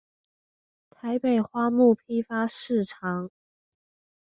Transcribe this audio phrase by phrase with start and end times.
[0.89, 3.29] 台北花木批發市場